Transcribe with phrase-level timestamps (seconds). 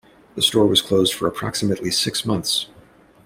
[0.33, 2.69] The store was closed for approximately six months.